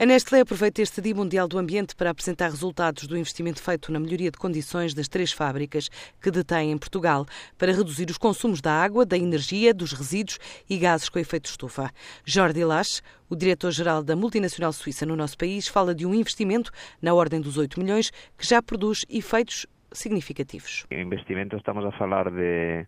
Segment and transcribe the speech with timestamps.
[0.00, 4.00] A Nestlé aproveita este Dia Mundial do Ambiente para apresentar resultados do investimento feito na
[4.00, 5.90] melhoria de condições das três fábricas
[6.22, 7.26] que detém em Portugal
[7.58, 10.38] para reduzir os consumos da água, da energia, dos resíduos
[10.70, 11.90] e gases com efeito estufa.
[12.24, 16.72] Jordi Lache, o diretor-geral da multinacional suíça no nosso país, fala de um investimento
[17.02, 20.86] na ordem dos 8 milhões que já produz efeitos significativos.
[20.90, 22.86] En investimento estamos a falar de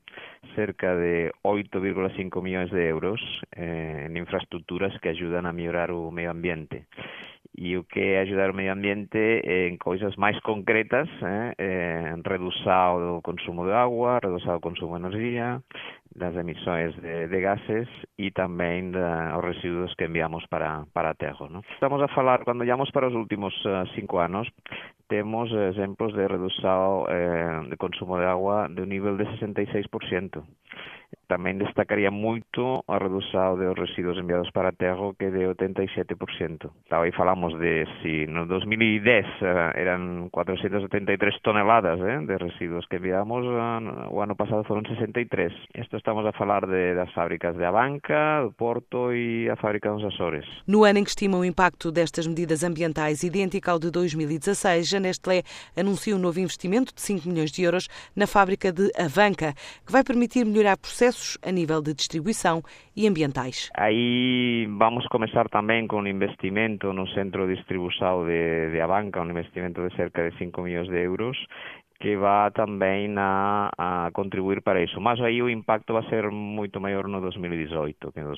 [0.54, 3.20] cerca de 8,5 millóns de euros
[3.52, 6.86] eh, en infraestructuras que ayudan a mellorar o medio ambiente.
[7.56, 11.52] e o que é ajudar o medio ambiente en coisas máis concretas, eh,
[12.12, 15.60] en reduzar o consumo de agua, reduzar o consumo de enerxía,
[16.14, 17.88] das emisións de, de gases
[18.20, 21.48] e tamén da, os residuos que enviamos para, para a terra.
[21.48, 21.64] No?
[21.72, 24.48] Estamos a falar, cando llamos para os últimos uh, cinco anos,
[25.08, 30.40] temos exemplos de reduzao eh, de consumo de agua de un nivel de 66%.
[31.32, 36.68] Tamén destacaría moito a redução dos residuos enviados para a terra que é de 87%.
[36.84, 43.00] Estaba aí falamos de si no 2010 uh, eran 473 toneladas eh, de residuos que
[43.00, 45.72] enviamos, uh, o ano pasado foron 63.
[45.72, 50.04] Isto estamos a falar de, das fábricas de Abanca, do Porto e a fábrica dos
[50.04, 50.44] Açores.
[50.68, 55.00] No ano em que estima o impacto destas medidas ambientais idêntico ao de 2016, a
[55.00, 59.92] Nestlé anuncia um novo investimento de 5 milhões de euros na fábrica de Avanca, que
[59.92, 62.62] vai permitir melhorar processos a nível de distribuição
[62.96, 63.70] e ambientais.
[63.76, 69.30] Aí vamos começar também com um investimento no centro de distribuição de, de Abanca, um
[69.30, 71.36] investimento de cerca de 5 milhões de euros
[72.02, 75.00] que vai também a, a contribuir para isso.
[75.00, 78.34] Mas aí o impacto vai ser muito maior no 2018 que no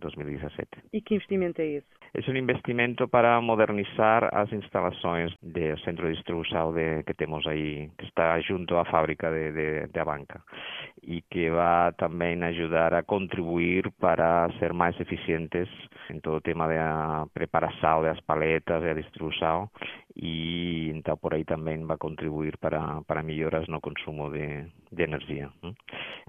[0.00, 0.68] 2017.
[0.92, 1.86] E que investimento é esse?
[2.12, 7.88] É um investimento para modernizar as instalações do centro de distribuição de, que temos aí,
[7.96, 10.40] que está junto à fábrica de, de, de banca
[11.02, 15.68] e que vai também ajudar a contribuir para ser mais eficientes
[16.10, 19.70] em todo o tema da preparação das paletas e a distribuição
[20.16, 25.50] e então por aí também vai contribuir para, para melhoras no consumo de, de energia.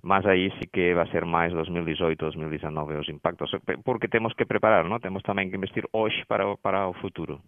[0.04, 3.52] Mas aí sí que vai ser máis 2018, 2019 os impactos,
[3.84, 5.00] porque temos que preparar, não?
[5.00, 7.42] temos também que investir hoje para, para o futuro.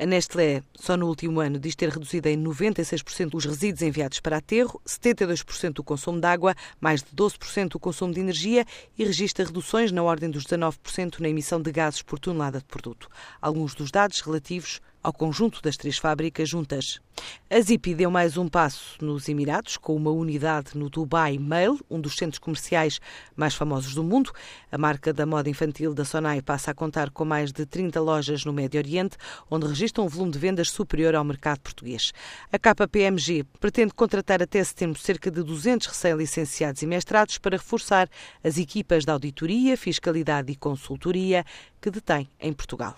[0.00, 4.36] A Nestlé, só no último ano, diz ter reduzido em 96% os resíduos enviados para
[4.36, 8.64] aterro, 72% o consumo de água, mais de 12% o consumo de energia
[8.96, 13.08] e registra reduções na ordem dos 19% na emissão de gases por tonelada de produto.
[13.42, 17.00] Alguns dos dados relativos ao conjunto das três fábricas juntas.
[17.50, 22.00] A Zipi deu mais um passo nos Emirados, com uma unidade no Dubai Mail, um
[22.00, 23.00] dos centros comerciais
[23.34, 24.30] mais famosos do mundo.
[24.70, 28.44] A marca da moda infantil da Sonai passa a contar com mais de 30 lojas
[28.44, 29.16] no Médio Oriente,
[29.50, 32.12] onde registra um volume de vendas superior ao mercado português.
[32.52, 38.08] A KPMG pretende contratar até setembro cerca de 200 recém-licenciados e mestrados para reforçar
[38.44, 41.44] as equipas de auditoria, fiscalidade e consultoria
[41.80, 42.96] que detém em Portugal.